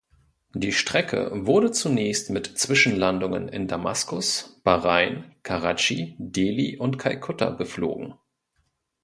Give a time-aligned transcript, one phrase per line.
[0.55, 8.15] Die Strecke wurde zunächst mit Zwischenlandungen in Damaskus, Bahrain, Karatschi, Delhi und Kalkutta beflogen.